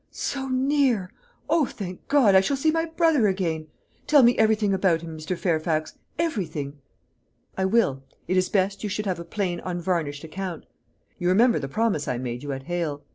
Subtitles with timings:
[0.09, 1.11] "So near!
[1.47, 3.67] O, thank God, I shall see my brother again!
[4.07, 5.37] Tell me everything about him, Mr.
[5.37, 6.79] Fairfax everything."
[7.55, 8.01] "I will.
[8.27, 10.65] It is best you should have a plain unvarnished account.
[11.19, 13.03] You remember the promise I made you at Hale?